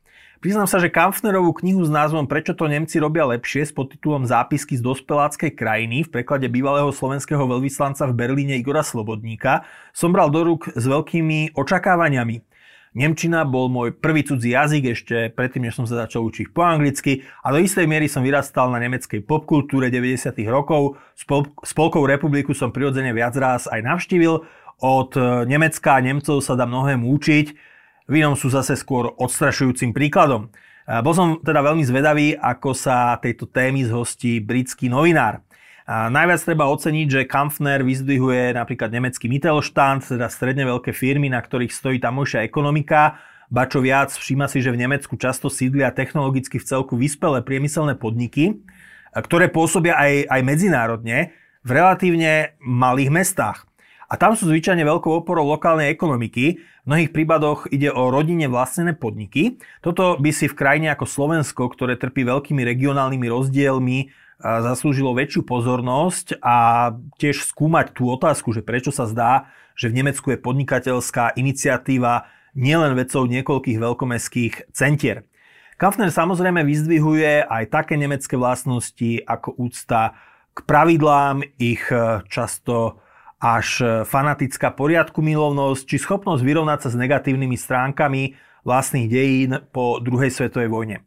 Priznám 0.45 0.69
sa, 0.69 0.77
že 0.77 0.93
Kampfnerovú 0.93 1.57
knihu 1.57 1.81
s 1.81 1.89
názvom 1.89 2.29
Prečo 2.29 2.53
to 2.53 2.69
Nemci 2.69 3.01
robia 3.01 3.25
lepšie 3.25 3.65
s 3.65 3.73
podtitulom 3.73 4.29
Zápisky 4.29 4.77
z 4.77 4.85
dospeláckej 4.85 5.57
krajiny 5.57 6.05
v 6.05 6.21
preklade 6.21 6.53
bývalého 6.53 6.93
slovenského 6.93 7.49
veľvyslanca 7.49 8.05
v 8.05 8.13
Berlíne 8.13 8.61
Igora 8.61 8.85
Slobodníka 8.85 9.65
som 9.97 10.13
bral 10.13 10.29
do 10.29 10.45
rúk 10.45 10.69
s 10.69 10.85
veľkými 10.85 11.57
očakávaniami. 11.57 12.45
Nemčina 12.93 13.49
bol 13.49 13.73
môj 13.73 13.97
prvý 13.97 14.21
cudzí 14.21 14.53
jazyk 14.53 14.93
ešte 14.93 15.17
predtým, 15.33 15.65
než 15.65 15.81
som 15.81 15.89
sa 15.89 16.05
začal 16.05 16.21
učiť 16.29 16.53
po 16.53 16.61
anglicky 16.61 17.25
a 17.41 17.49
do 17.49 17.65
istej 17.65 17.89
miery 17.89 18.05
som 18.13 18.21
vyrastal 18.21 18.69
na 18.69 18.77
nemeckej 18.85 19.25
popkultúre 19.25 19.89
90. 19.89 20.29
rokov. 20.53 21.01
Spol- 21.17 21.57
Spolkovú 21.65 22.05
republiku 22.05 22.53
som 22.53 22.69
prirodzene 22.69 23.17
viac 23.17 23.33
raz 23.41 23.65
aj 23.65 23.81
navštívil. 23.81 24.45
Od 24.85 25.11
Nemecka 25.49 25.97
a 25.97 26.05
Nemcov 26.05 26.45
sa 26.45 26.53
dá 26.53 26.69
mnohé 26.69 27.01
učiť, 27.01 27.74
v 28.05 28.13
inom 28.21 28.37
sú 28.37 28.53
zase 28.53 28.77
skôr 28.77 29.13
odstrašujúcim 29.17 29.97
príkladom. 29.97 30.53
Bol 30.85 31.15
som 31.17 31.41
teda 31.41 31.65
veľmi 31.65 31.81
zvedavý, 31.81 32.37
ako 32.37 32.77
sa 32.77 33.17
tejto 33.17 33.49
témy 33.49 33.89
zhostí 33.89 34.45
britský 34.45 34.93
novinár. 34.93 35.41
A 35.85 36.09
najviac 36.09 36.41
treba 36.41 36.69
oceniť, 36.69 37.07
že 37.09 37.29
Kampfner 37.29 37.85
vyzdvihuje 37.85 38.57
napríklad 38.57 38.89
nemecký 38.89 39.29
Mittelstand, 39.29 40.05
teda 40.05 40.33
stredne 40.33 40.65
veľké 40.65 40.97
firmy, 40.97 41.29
na 41.29 41.41
ktorých 41.41 41.73
stojí 41.73 42.01
tamojšia 42.01 42.45
ekonomika, 42.45 43.21
ba 43.53 43.69
čo 43.69 43.85
viac, 43.85 44.09
všíma 44.09 44.49
si, 44.49 44.65
že 44.65 44.73
v 44.73 44.81
Nemecku 44.81 45.17
často 45.21 45.53
sídlia 45.53 45.93
technologicky 45.93 46.57
v 46.57 46.65
celku 46.65 46.97
vyspelé 46.97 47.45
priemyselné 47.45 48.01
podniky, 48.01 48.65
ktoré 49.13 49.53
pôsobia 49.53 49.97
aj, 50.01 50.27
aj 50.33 50.41
medzinárodne 50.41 51.37
v 51.61 51.71
relatívne 51.71 52.57
malých 52.65 53.13
mestách. 53.13 53.69
A 54.09 54.15
tam 54.21 54.37
sú 54.37 54.49
zvyčajne 54.49 54.85
veľkou 54.85 55.25
oporou 55.25 55.49
lokálnej 55.49 55.89
ekonomiky. 55.89 56.61
V 56.85 56.87
mnohých 56.87 57.11
prípadoch 57.11 57.73
ide 57.73 57.89
o 57.89 58.13
rodine 58.13 58.47
vlastnené 58.47 58.93
podniky. 58.93 59.57
Toto 59.81 60.21
by 60.21 60.31
si 60.31 60.47
v 60.51 60.59
krajine 60.59 60.93
ako 60.93 61.09
Slovensko, 61.09 61.73
ktoré 61.73 61.97
trpí 61.97 62.25
veľkými 62.29 62.61
regionálnymi 62.61 63.27
rozdielmi, 63.33 63.99
zaslúžilo 64.45 65.17
väčšiu 65.17 65.47
pozornosť 65.47 66.43
a 66.45 66.91
tiež 67.17 67.49
skúmať 67.49 67.97
tú 67.97 68.13
otázku, 68.13 68.53
že 68.53 68.61
prečo 68.61 68.93
sa 68.93 69.09
zdá, 69.09 69.49
že 69.73 69.89
v 69.89 70.05
Nemecku 70.05 70.31
je 70.35 70.39
podnikateľská 70.39 71.39
iniciatíva 71.39 72.29
nielen 72.55 72.95
vecou 72.95 73.27
niekoľkých 73.27 73.79
veľkomestských 73.81 74.55
centier. 74.71 75.27
Kampfner 75.75 76.15
samozrejme 76.15 76.63
vyzdvihuje 76.63 77.51
aj 77.51 77.65
také 77.67 77.99
nemecké 77.99 78.39
vlastnosti 78.39 79.19
ako 79.27 79.59
úcta 79.59 80.15
k 80.55 80.59
pravidlám, 80.63 81.43
ich 81.59 81.83
e, 81.91 82.23
často 82.31 83.03
až 83.45 83.69
e, 83.85 83.85
fanatická 84.09 84.73
poriadku 84.73 85.21
milovnosť, 85.21 85.85
či 85.85 86.01
schopnosť 86.01 86.41
vyrovnať 86.41 86.79
sa 86.81 86.89
s 86.89 86.97
negatívnymi 86.97 87.57
stránkami 87.61 88.23
vlastných 88.65 89.07
dejín 89.13 89.61
po 89.69 90.01
druhej 90.01 90.33
svetovej 90.33 90.73
vojne. 90.73 91.05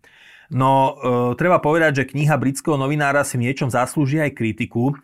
No, 0.54 0.96
e, 0.96 1.36
treba 1.36 1.58
povedať, 1.58 2.06
že 2.06 2.10
kniha 2.14 2.38
britského 2.38 2.78
novinára 2.78 3.26
si 3.26 3.36
v 3.36 3.50
niečom 3.50 3.68
zaslúži 3.68 4.22
aj 4.24 4.38
kritiku. 4.38 4.94
E, 4.94 4.96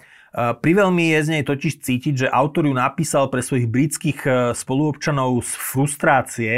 Priveľmi 0.55 1.11
je 1.17 1.19
z 1.19 1.29
nej 1.33 1.43
totiž 1.43 1.83
cítiť, 1.83 2.13
že 2.25 2.31
autor 2.31 2.69
ju 2.69 2.73
napísal 2.77 3.27
pre 3.27 3.43
svojich 3.43 3.67
britských 3.67 4.19
e, 4.23 4.29
spoluobčanov 4.55 5.43
z 5.43 5.51
frustrácie, 5.57 6.53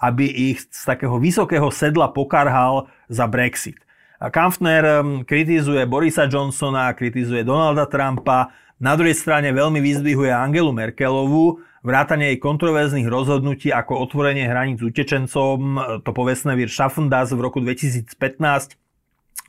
aby 0.00 0.24
ich 0.54 0.64
z 0.70 0.82
takého 0.86 1.18
vysokého 1.18 1.68
sedla 1.68 2.14
pokarhal 2.14 2.88
za 3.10 3.26
Brexit. 3.26 3.78
Kampfner 4.22 5.02
kritizuje 5.26 5.82
Borisa 5.82 6.30
Johnsona, 6.30 6.94
kritizuje 6.94 7.42
Donalda 7.42 7.90
Trumpa, 7.90 8.54
na 8.82 8.98
druhej 8.98 9.14
strane 9.14 9.54
veľmi 9.54 9.78
vyzdvihuje 9.78 10.34
Angelu 10.34 10.74
Merkelovú, 10.74 11.62
vrátanie 11.86 12.34
jej 12.34 12.38
kontroverzných 12.42 13.06
rozhodnutí 13.06 13.70
ako 13.70 14.02
otvorenie 14.02 14.50
hraníc 14.50 14.82
utečencom, 14.82 15.78
to 16.02 16.10
povestné 16.10 16.58
vir 16.58 16.66
Schaffendas 16.66 17.30
v 17.30 17.38
roku 17.38 17.62
2015, 17.62 18.10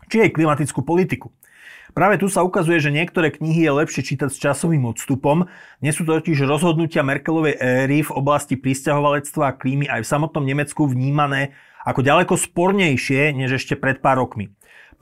či 0.06 0.16
jej 0.22 0.30
klimatickú 0.30 0.86
politiku. 0.86 1.34
Práve 1.94 2.18
tu 2.18 2.26
sa 2.26 2.42
ukazuje, 2.42 2.82
že 2.82 2.94
niektoré 2.94 3.30
knihy 3.30 3.70
je 3.70 3.74
lepšie 3.74 4.02
čítať 4.02 4.30
s 4.34 4.42
časovým 4.42 4.82
odstupom. 4.90 5.46
Nie 5.78 5.94
sú 5.94 6.06
totiž 6.06 6.42
rozhodnutia 6.46 7.06
Merkelovej 7.06 7.58
éry 7.58 8.02
v 8.02 8.14
oblasti 8.14 8.58
pristahovalectva 8.58 9.54
a 9.54 9.58
klímy 9.58 9.86
aj 9.86 10.02
v 10.02 10.10
samotnom 10.10 10.42
Nemecku 10.42 10.90
vnímané 10.90 11.54
ako 11.86 12.02
ďaleko 12.02 12.34
spornejšie 12.34 13.38
než 13.38 13.62
ešte 13.62 13.78
pred 13.78 14.02
pár 14.02 14.26
rokmi. 14.26 14.50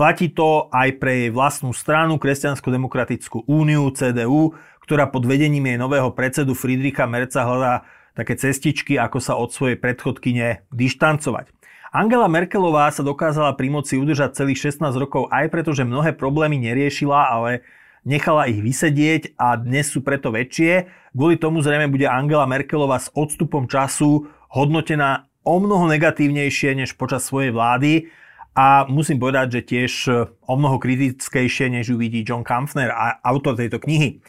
Platí 0.01 0.33
to 0.33 0.65
aj 0.73 0.97
pre 0.97 1.13
jej 1.13 1.29
vlastnú 1.29 1.77
stranu, 1.77 2.17
Kresťansko-demokratickú 2.17 3.45
úniu, 3.45 3.85
CDU, 3.93 4.57
ktorá 4.81 5.05
pod 5.05 5.29
vedením 5.29 5.69
jej 5.69 5.77
nového 5.77 6.09
predsedu 6.09 6.57
Friedricha 6.57 7.05
Merca 7.05 7.45
hľadá 7.45 7.85
také 8.17 8.33
cestičky, 8.33 8.97
ako 8.97 9.21
sa 9.21 9.37
od 9.37 9.53
svojej 9.53 9.77
predchodkyne 9.77 10.65
dištancovať. 10.73 11.53
Angela 11.93 12.25
Merkelová 12.25 12.89
sa 12.89 13.05
dokázala 13.05 13.53
pri 13.53 13.69
moci 13.69 14.01
udržať 14.01 14.41
celých 14.41 14.73
16 14.73 14.89
rokov 14.97 15.29
aj 15.29 15.53
preto, 15.53 15.69
že 15.69 15.85
mnohé 15.85 16.17
problémy 16.17 16.57
neriešila, 16.57 17.37
ale 17.37 17.61
nechala 18.01 18.49
ich 18.49 18.57
vysedieť 18.57 19.37
a 19.37 19.53
dnes 19.53 19.93
sú 19.93 20.01
preto 20.01 20.33
väčšie. 20.33 20.89
Kvôli 21.13 21.37
tomu 21.37 21.61
zrejme 21.61 21.85
bude 21.93 22.09
Angela 22.09 22.49
Merkelová 22.49 22.97
s 22.97 23.13
odstupom 23.13 23.69
času 23.69 24.25
hodnotená 24.49 25.29
o 25.45 25.61
mnoho 25.61 25.85
negatívnejšie 25.93 26.73
než 26.73 26.97
počas 26.97 27.21
svojej 27.21 27.53
vlády 27.53 28.09
a 28.51 28.83
musím 28.91 29.15
povedať, 29.15 29.59
že 29.59 29.61
tiež 29.63 29.93
e, 30.07 30.11
o 30.27 30.53
mnoho 30.59 30.75
kritickejšie, 30.75 31.71
než 31.71 31.95
ju 31.95 31.95
vidí 31.95 32.27
John 32.27 32.43
Kampfner, 32.43 32.91
autor 33.23 33.55
tejto 33.55 33.79
knihy. 33.79 34.19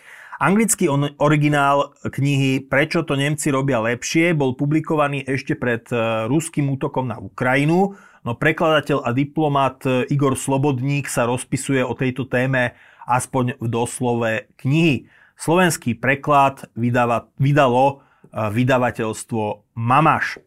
Anglický 0.42 0.90
originál 1.22 1.94
knihy 2.02 2.66
Prečo 2.66 3.06
to 3.06 3.14
Nemci 3.14 3.54
robia 3.54 3.78
lepšie 3.78 4.34
bol 4.34 4.58
publikovaný 4.58 5.26
ešte 5.26 5.58
pred 5.58 5.86
e, 5.90 6.26
ruským 6.30 6.70
útokom 6.70 7.10
na 7.10 7.18
Ukrajinu, 7.18 7.98
no 8.22 8.30
prekladateľ 8.38 9.02
a 9.02 9.10
diplomat 9.10 9.82
e, 9.86 10.06
Igor 10.14 10.38
Slobodník 10.38 11.10
sa 11.10 11.26
rozpisuje 11.26 11.82
o 11.82 11.94
tejto 11.98 12.30
téme 12.30 12.78
aspoň 13.10 13.58
v 13.58 13.66
doslove 13.66 14.46
knihy. 14.62 15.10
Slovenský 15.34 15.98
preklad 15.98 16.70
vydava, 16.78 17.26
vydalo 17.34 18.06
vydavateľstvo 18.30 19.74
Mamaš. 19.74 20.38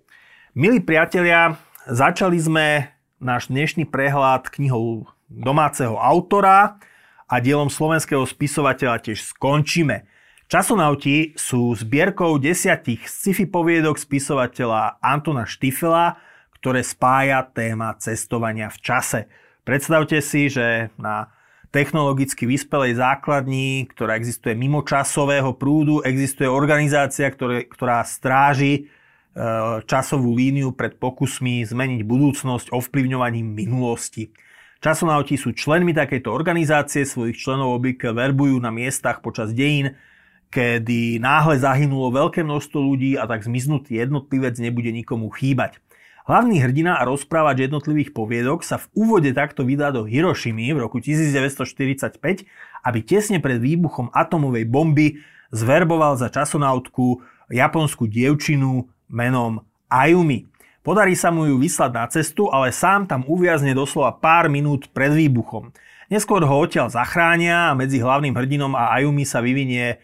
Milí 0.55 0.79
priatelia, 0.79 1.59
začali 1.83 2.39
sme 2.39 2.94
náš 3.19 3.47
dnešný 3.47 3.87
prehľad 3.87 4.51
knihou 4.51 5.07
domáceho 5.31 5.95
autora 5.95 6.77
a 7.25 7.35
dielom 7.41 7.71
slovenského 7.71 8.21
spisovateľa 8.27 9.01
tiež 9.01 9.23
skončíme. 9.35 10.05
Časonauti 10.45 11.33
sú 11.33 11.73
zbierkou 11.73 12.37
desiatich 12.37 13.09
sci-fi 13.09 13.49
poviedok 13.49 13.97
spisovateľa 13.97 15.01
Antona 15.01 15.49
Štifela, 15.49 16.21
ktoré 16.61 16.85
spája 16.85 17.41
téma 17.49 17.97
cestovania 17.97 18.69
v 18.69 18.77
čase. 18.77 19.19
Predstavte 19.65 20.21
si, 20.21 20.45
že 20.53 20.93
na 21.01 21.33
technologicky 21.73 22.45
vyspelej 22.45 23.01
základni, 23.01 23.89
ktorá 23.89 24.15
existuje 24.21 24.53
mimo 24.53 24.85
časového 24.85 25.57
prúdu, 25.57 26.05
existuje 26.05 26.45
organizácia, 26.45 27.25
ktoré, 27.27 27.65
ktorá 27.65 28.05
stráži 28.05 28.87
časovú 29.83 30.31
líniu 30.31 30.71
pred 30.71 30.95
pokusmi 30.95 31.67
zmeniť 31.67 32.01
budúcnosť 32.07 32.71
ovplyvňovaním 32.71 33.51
minulosti. 33.51 34.31
Časonauti 34.79 35.35
sú 35.35 35.51
členmi 35.51 35.91
takejto 35.91 36.31
organizácie, 36.31 37.03
svojich 37.03 37.35
členov 37.35 37.75
obvykle 37.79 38.15
verbujú 38.15 38.55
na 38.63 38.71
miestach 38.71 39.19
počas 39.19 39.51
dejín, 39.51 39.99
kedy 40.47 41.19
náhle 41.19 41.59
zahynulo 41.59 42.15
veľké 42.15 42.47
množstvo 42.47 42.79
ľudí 42.79 43.19
a 43.19 43.27
tak 43.27 43.43
zmiznutý 43.43 43.99
jednotlivec 43.99 44.55
nebude 44.55 44.95
nikomu 44.95 45.27
chýbať. 45.35 45.83
Hlavný 46.25 46.57
hrdina 46.57 46.97
a 46.97 47.05
rozprávač 47.05 47.69
jednotlivých 47.69 48.15
poviedok 48.15 48.65
sa 48.65 48.81
v 48.81 48.89
úvode 48.97 49.29
takto 49.35 49.61
vydá 49.61 49.93
do 49.93 50.07
Hirošimy 50.07 50.73
v 50.73 50.79
roku 50.81 50.97
1945, 50.97 52.17
aby 52.81 52.99
tesne 53.03 53.37
pred 53.43 53.59
výbuchom 53.61 54.09
atomovej 54.09 54.65
bomby 54.65 55.21
zverboval 55.53 56.17
za 56.17 56.33
časonautku 56.33 57.21
japonskú 57.53 58.09
dievčinu 58.09 58.89
menom 59.09 59.63
Ayumi. 59.89 60.49
Podarí 60.85 61.17
sa 61.17 61.33
mu 61.33 61.49
ju 61.49 61.57
vyslať 61.57 61.91
na 61.93 62.05
cestu, 62.05 62.45
ale 62.53 62.69
sám 62.69 63.09
tam 63.09 63.25
uviazne 63.25 63.73
doslova 63.73 64.13
pár 64.13 64.45
minút 64.53 64.85
pred 64.93 65.09
výbuchom. 65.09 65.73
Neskôr 66.13 66.45
ho 66.45 66.55
odtiaľ 66.61 66.93
zachránia 66.93 67.73
a 67.73 67.77
medzi 67.77 67.97
hlavným 67.97 68.37
hrdinom 68.37 68.77
a 68.77 68.93
Ayumi 68.93 69.25
sa 69.25 69.41
vyvinie 69.41 69.85
e, 69.89 69.97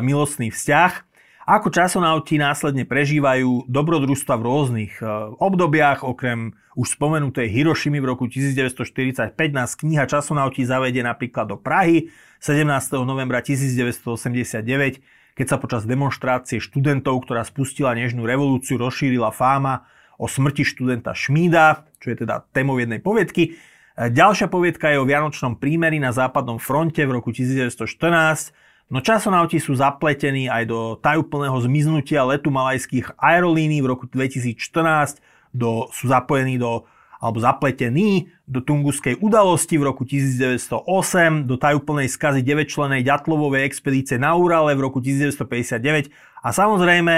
milostný 0.00 0.48
vzťah. 0.48 1.12
Ako 1.44 1.68
časonauti 1.68 2.40
následne 2.40 2.88
prežívajú 2.88 3.68
dobrodružstva 3.68 4.40
v 4.40 4.46
rôznych 4.46 4.92
e, 5.02 5.04
obdobiach, 5.36 6.00
okrem 6.00 6.56
už 6.72 6.96
spomenutej 6.96 7.52
Hirošimy 7.52 8.00
v 8.00 8.06
roku 8.08 8.24
1945 8.24 9.36
nás 9.52 9.76
kniha 9.76 10.08
Časonauti 10.08 10.64
zavedie 10.64 11.04
napríklad 11.04 11.52
do 11.52 11.60
Prahy 11.60 12.08
17. 12.40 13.04
novembra 13.04 13.44
1989, 13.44 15.04
keď 15.32 15.46
sa 15.48 15.56
počas 15.56 15.82
demonstrácie 15.88 16.60
študentov, 16.60 17.24
ktorá 17.24 17.42
spustila 17.42 17.96
nežnú 17.96 18.28
revolúciu, 18.28 18.76
rozšírila 18.76 19.32
fáma 19.32 19.88
o 20.20 20.28
smrti 20.28 20.62
študenta 20.62 21.16
Šmída, 21.16 21.88
čo 21.98 22.12
je 22.12 22.22
teda 22.22 22.44
témou 22.52 22.76
jednej 22.76 23.00
poviedky. 23.00 23.56
E, 23.96 24.12
ďalšia 24.12 24.46
poviedka 24.52 24.92
je 24.92 25.00
o 25.00 25.08
Vianočnom 25.08 25.56
prímeri 25.56 25.96
na 25.96 26.12
západnom 26.12 26.60
fronte 26.60 27.00
v 27.02 27.16
roku 27.16 27.32
1914, 27.32 28.54
no 28.92 29.00
časonauti 29.00 29.56
sú 29.56 29.72
zapletení 29.72 30.52
aj 30.52 30.64
do 30.68 30.80
tajúplného 31.00 31.56
zmiznutia 31.64 32.28
letu 32.28 32.52
malajských 32.52 33.16
aerolínií 33.16 33.80
v 33.80 33.88
roku 33.88 34.04
2014, 34.04 35.24
do, 35.52 35.88
sú 35.92 36.08
zapojení 36.08 36.56
do 36.56 36.84
alebo 37.22 37.38
zapletení 37.38 38.34
do 38.50 38.58
tunguskej 38.58 39.22
udalosti 39.22 39.78
v 39.78 39.86
roku 39.86 40.02
1908, 40.02 41.46
do 41.46 41.54
tajúplnej 41.54 42.10
skazy 42.10 42.42
9-členej 42.42 43.06
ďatlovovej 43.06 43.62
expedície 43.62 44.18
na 44.18 44.34
Urale 44.34 44.74
v 44.74 44.90
roku 44.90 44.98
1959 44.98 46.10
a 46.42 46.48
samozrejme 46.50 47.14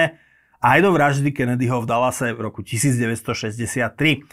aj 0.61 0.78
do 0.84 0.90
vraždy 0.92 1.32
Kennedyho 1.32 1.80
v 1.80 1.88
Dallase 1.88 2.37
v 2.37 2.40
roku 2.44 2.61
1963. 2.61 4.28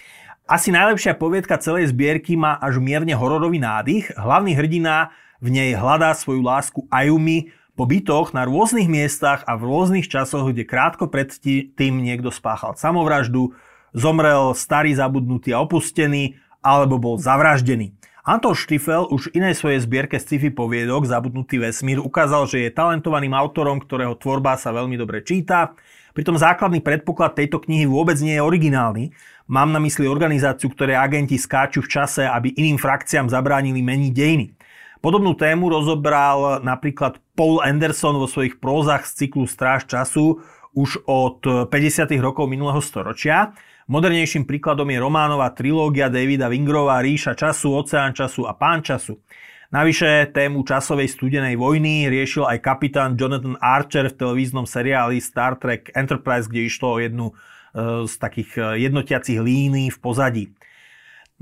Asi 0.52 0.70
najlepšia 0.76 1.16
poviedka 1.16 1.56
celej 1.56 1.96
zbierky 1.96 2.36
má 2.36 2.60
až 2.60 2.84
mierne 2.84 3.16
hororový 3.16 3.64
nádych. 3.64 4.12
Hlavný 4.20 4.52
hrdina 4.60 5.16
v 5.40 5.48
nej 5.56 5.72
hľadá 5.72 6.12
svoju 6.12 6.44
lásku 6.44 6.84
Ayumi 6.92 7.56
po 7.80 7.88
bytoch 7.88 8.36
na 8.36 8.44
rôznych 8.44 8.92
miestach 8.92 9.48
a 9.48 9.56
v 9.56 9.72
rôznych 9.72 10.12
časoch, 10.12 10.52
kde 10.52 10.68
krátko 10.68 11.08
predtým 11.08 12.04
niekto 12.04 12.28
spáchal 12.28 12.76
samovraždu, 12.76 13.56
zomrel 13.96 14.56
starý, 14.56 14.96
zabudnutý 14.96 15.56
a 15.56 15.64
opustený, 15.64 16.36
alebo 16.62 17.02
bol 17.02 17.16
zavraždený. 17.18 17.96
Anton 18.22 18.54
Štifel 18.54 19.10
už 19.10 19.34
inej 19.34 19.58
svojej 19.58 19.82
zbierke 19.82 20.22
sci-fi 20.22 20.54
poviedok 20.54 21.10
Zabudnutý 21.10 21.58
vesmír 21.58 21.98
ukázal, 21.98 22.46
že 22.46 22.62
je 22.62 22.70
talentovaným 22.70 23.34
autorom, 23.34 23.82
ktorého 23.82 24.14
tvorba 24.14 24.62
sa 24.62 24.70
veľmi 24.70 24.94
dobre 24.94 25.26
číta. 25.26 25.74
Pritom 26.14 26.38
základný 26.38 26.86
predpoklad 26.86 27.34
tejto 27.34 27.58
knihy 27.66 27.90
vôbec 27.90 28.22
nie 28.22 28.38
je 28.38 28.46
originálny. 28.46 29.10
Mám 29.50 29.74
na 29.74 29.82
mysli 29.82 30.06
organizáciu, 30.06 30.70
ktoré 30.70 30.94
agenti 30.94 31.34
skáču 31.42 31.82
v 31.82 31.90
čase, 31.90 32.22
aby 32.30 32.54
iným 32.54 32.78
frakciám 32.78 33.26
zabránili 33.26 33.82
meniť 33.82 34.14
dejiny. 34.14 34.54
Podobnú 35.02 35.34
tému 35.34 35.74
rozobral 35.74 36.62
napríklad 36.62 37.18
Paul 37.34 37.58
Anderson 37.66 38.22
vo 38.22 38.30
svojich 38.30 38.62
prózach 38.62 39.10
z 39.10 39.26
cyklu 39.26 39.50
Stráž 39.50 39.90
času 39.90 40.46
už 40.78 41.10
od 41.10 41.42
50. 41.74 42.06
rokov 42.22 42.46
minulého 42.46 42.86
storočia. 42.86 43.58
Modernejším 43.92 44.48
príkladom 44.48 44.88
je 44.88 45.04
románová 45.04 45.52
trilógia 45.52 46.08
Davida 46.08 46.48
Wingrova 46.48 47.04
Ríša 47.04 47.36
času, 47.36 47.76
Oceán 47.76 48.16
času 48.16 48.48
a 48.48 48.56
Pán 48.56 48.80
času. 48.80 49.20
Navyše 49.68 50.32
tému 50.32 50.64
časovej 50.64 51.12
studenej 51.12 51.60
vojny 51.60 52.08
riešil 52.08 52.48
aj 52.48 52.64
kapitán 52.64 53.20
Jonathan 53.20 53.60
Archer 53.60 54.08
v 54.08 54.16
televíznom 54.16 54.64
seriáli 54.64 55.20
Star 55.20 55.60
Trek 55.60 55.92
Enterprise, 55.92 56.48
kde 56.48 56.72
išlo 56.72 56.88
o 56.96 57.04
jednu 57.04 57.26
e, 57.28 58.08
z 58.08 58.14
takých 58.16 58.52
e, 58.56 58.88
jednotiacich 58.88 59.44
línií 59.44 59.92
v 59.92 60.00
pozadí. 60.00 60.56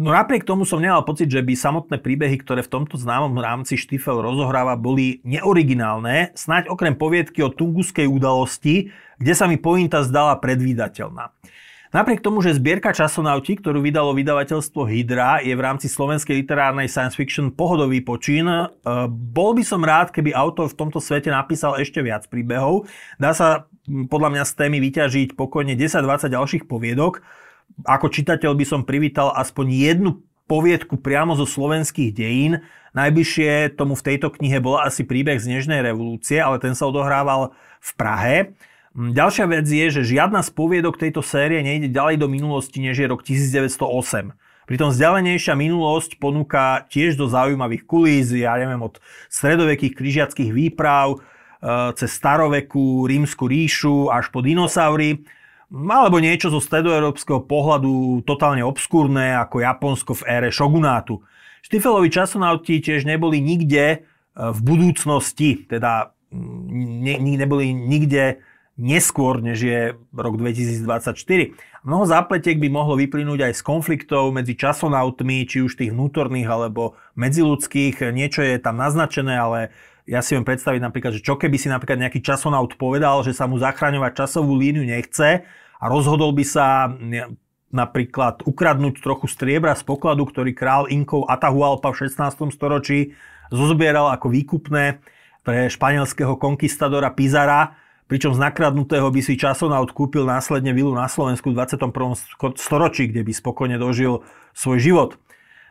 No 0.01 0.09
napriek 0.09 0.41
tomu 0.41 0.65
som 0.65 0.81
nemal 0.81 1.05
pocit, 1.05 1.29
že 1.29 1.45
by 1.45 1.53
samotné 1.53 2.01
príbehy, 2.01 2.41
ktoré 2.41 2.65
v 2.65 2.81
tomto 2.81 2.97
známom 2.97 3.37
rámci 3.37 3.77
Štifel 3.77 4.25
rozohráva, 4.25 4.73
boli 4.73 5.21
neoriginálne, 5.21 6.33
snáď 6.33 6.73
okrem 6.73 6.97
poviedky 6.97 7.45
o 7.45 7.53
tunguskej 7.53 8.09
udalosti, 8.09 8.89
kde 9.21 9.33
sa 9.37 9.45
mi 9.45 9.61
pointa 9.61 10.01
zdala 10.01 10.33
predvídateľná. 10.41 11.29
Napriek 11.89 12.21
tomu, 12.21 12.45
že 12.45 12.53
zbierka 12.53 12.93
časonauti, 12.93 13.57
ktorú 13.57 13.81
vydalo 13.81 14.13
vydavateľstvo 14.13 14.85
Hydra, 14.85 15.41
je 15.41 15.57
v 15.57 15.65
rámci 15.65 15.89
slovenskej 15.89 16.45
literárnej 16.45 16.85
science 16.85 17.17
fiction 17.17 17.49
pohodový 17.49 18.05
počín, 18.05 18.45
e, 18.45 18.69
bol 19.09 19.57
by 19.57 19.65
som 19.65 19.81
rád, 19.81 20.13
keby 20.13 20.29
autor 20.37 20.69
v 20.69 20.77
tomto 20.77 21.01
svete 21.01 21.33
napísal 21.33 21.81
ešte 21.81 22.05
viac 22.05 22.29
príbehov. 22.29 22.85
Dá 23.17 23.33
sa 23.33 23.65
podľa 23.89 24.29
mňa 24.37 24.43
z 24.45 24.53
témy 24.53 24.77
vyťažiť 24.85 25.29
pokojne 25.33 25.73
10-20 25.73 26.29
ďalších 26.29 26.63
poviedok. 26.69 27.25
Ako 27.89 28.13
čitateľ 28.13 28.53
by 28.53 28.65
som 28.69 28.85
privítal 28.85 29.33
aspoň 29.33 29.65
jednu 29.73 30.21
poviedku 30.45 30.93
priamo 31.01 31.33
zo 31.33 31.49
slovenských 31.49 32.13
dejín. 32.13 32.61
Najbližšie 32.93 33.73
tomu 33.73 33.97
v 33.97 34.05
tejto 34.13 34.29
knihe 34.29 34.61
bola 34.61 34.85
asi 34.85 35.05
príbeh 35.05 35.41
z 35.41 35.57
Nežnej 35.57 35.81
revolúcie, 35.81 36.37
ale 36.37 36.61
ten 36.61 36.77
sa 36.77 36.85
odohrával 36.85 37.53
v 37.81 37.91
Prahe. 37.97 38.37
Mm, 38.97 39.13
ďalšia 39.13 39.45
vec 39.45 39.65
je, 39.69 39.85
že 40.01 40.01
žiadna 40.17 40.41
z 40.41 40.49
poviedok 40.49 40.97
tejto 40.97 41.21
série 41.21 41.61
nejde 41.61 41.93
ďalej 41.93 42.25
do 42.25 42.27
minulosti, 42.31 42.81
než 42.81 42.97
je 42.97 43.07
rok 43.09 43.21
1908. 43.21 44.33
Pritom 44.65 44.93
vzdialenejšia 44.93 45.57
minulosť 45.57 46.21
ponúka 46.21 46.85
tiež 46.93 47.17
do 47.17 47.25
zaujímavých 47.25 47.89
kulíz, 47.89 48.29
ja 48.29 48.53
neviem, 48.57 48.81
od 48.85 49.01
stredovekých 49.29 49.97
križiackých 49.97 50.53
výprav, 50.53 51.17
e, 51.17 51.17
cez 51.97 52.09
staroveku, 52.13 53.09
rímsku 53.09 53.49
ríšu 53.49 54.13
až 54.13 54.29
po 54.29 54.45
dinosaury, 54.45 55.25
alebo 55.69 56.21
niečo 56.21 56.53
zo 56.53 56.61
stredoeurópskeho 56.61 57.45
pohľadu 57.45 58.25
totálne 58.25 58.61
obskúrne, 58.61 59.37
ako 59.41 59.61
Japonsko 59.65 60.11
v 60.21 60.25
ére 60.29 60.49
šogunátu. 60.53 61.21
Štifelovi 61.65 62.09
časonauti 62.13 62.81
tiež 62.81 63.09
neboli 63.09 63.41
nikde 63.41 63.85
e, 63.89 63.97
v 64.37 64.59
budúcnosti, 64.61 65.65
teda 65.65 66.13
ne, 66.29 67.17
neboli 67.17 67.73
nikde 67.73 68.41
neskôr, 68.79 69.43
než 69.43 69.59
je 69.59 69.79
rok 70.15 70.39
2024. 70.39 71.13
Mnoho 71.83 72.07
zápletiek 72.07 72.55
by 72.55 72.71
mohlo 72.71 72.95
vyplynúť 72.95 73.51
aj 73.51 73.53
z 73.59 73.61
konfliktov 73.61 74.31
medzi 74.31 74.55
časonautmi, 74.55 75.43
či 75.43 75.59
už 75.59 75.75
tých 75.75 75.91
vnútorných 75.91 76.47
alebo 76.47 76.95
medziludských. 77.19 78.15
Niečo 78.15 78.39
je 78.41 78.55
tam 78.57 78.79
naznačené, 78.79 79.35
ale 79.35 79.59
ja 80.07 80.23
si 80.23 80.33
viem 80.33 80.47
predstaviť 80.47 80.79
napríklad, 80.79 81.11
že 81.19 81.21
čo 81.21 81.35
keby 81.35 81.59
si 81.59 81.67
napríklad 81.67 81.99
nejaký 81.99 82.23
časonaut 82.23 82.73
povedal, 82.79 83.21
že 83.21 83.35
sa 83.35 83.45
mu 83.45 83.59
zachraňovať 83.59 84.25
časovú 84.25 84.55
líniu 84.55 84.87
nechce 84.87 85.43
a 85.77 85.85
rozhodol 85.85 86.31
by 86.31 86.45
sa 86.47 86.89
napríklad 87.69 88.41
ukradnúť 88.49 89.03
trochu 89.05 89.29
striebra 89.29 89.77
z 89.77 89.85
pokladu, 89.85 90.25
ktorý 90.25 90.57
král 90.57 90.89
Inkov 90.89 91.29
Atahualpa 91.29 91.93
v 91.93 92.09
16. 92.09 92.49
storočí 92.55 93.13
zozbieral 93.53 94.09
ako 94.09 94.33
výkupné 94.33 94.97
pre 95.45 95.69
španielského 95.69 96.37
konkistadora 96.37 97.13
Pizara, 97.13 97.77
pričom 98.09 98.33
z 98.33 98.41
nakradnutého 98.41 99.05
by 99.13 99.21
si 99.21 99.37
časonaut 99.37 99.93
kúpil 99.93 100.25
následne 100.25 100.73
vilu 100.73 100.91
na 100.97 101.05
Slovensku 101.05 101.53
v 101.53 101.61
21. 101.61 101.93
storočí, 102.57 103.05
kde 103.05 103.21
by 103.21 103.31
spokojne 103.31 103.77
dožil 103.77 104.25
svoj 104.57 104.81
život. 104.81 105.09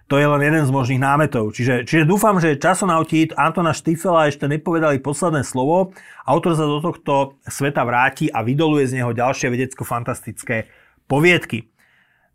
To 0.08 0.16
je 0.16 0.24
len 0.24 0.40
jeden 0.40 0.64
z 0.64 0.72
možných 0.72 1.04
námetov. 1.04 1.52
Čiže, 1.52 1.84
čiže 1.84 2.08
dúfam, 2.08 2.40
že 2.40 2.56
časonauti 2.56 3.28
Antona 3.36 3.76
Štifela 3.76 4.24
ešte 4.24 4.48
nepovedali 4.48 5.04
posledné 5.04 5.44
slovo. 5.44 5.92
Autor 6.24 6.56
sa 6.56 6.64
do 6.64 6.80
tohto 6.80 7.36
sveta 7.44 7.84
vráti 7.84 8.32
a 8.32 8.40
vydoluje 8.40 8.88
z 8.88 9.02
neho 9.02 9.12
ďalšie 9.12 9.52
vedecko-fantastické 9.52 10.64
poviedky. 11.04 11.68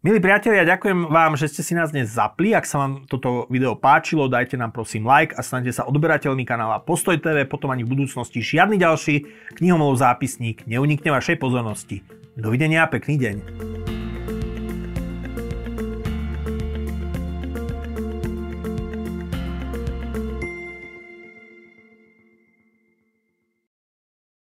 Milí 0.04 0.20
priatelia, 0.20 0.68
ďakujem 0.68 1.08
vám, 1.08 1.39
že 1.39 1.48
ste 1.48 1.63
si 1.63 1.72
nás 1.72 1.96
dnes 1.96 2.12
zapli. 2.12 2.52
Ak 2.52 2.68
sa 2.68 2.84
vám 2.84 3.08
toto 3.08 3.48
video 3.48 3.80
páčilo, 3.80 4.28
dajte 4.28 4.60
nám 4.60 4.76
prosím 4.76 5.08
like 5.08 5.32
a 5.32 5.39
stante 5.39 5.72
sa 5.72 5.88
odberateľmi 5.88 6.44
kanála 6.44 6.84
Postoj 6.84 7.16
TV, 7.24 7.48
potom 7.48 7.72
ani 7.72 7.88
v 7.88 7.96
budúcnosti 7.96 8.44
žiadny 8.44 8.76
ďalší 8.84 9.24
knihomolov 9.56 10.04
zápisník 10.04 10.68
neunikne 10.68 11.08
vašej 11.08 11.39
pozornosti. 11.39 12.04
Dovidenia 12.36 12.84
a 12.84 12.92
pekný 12.92 13.16
deň. 13.16 13.36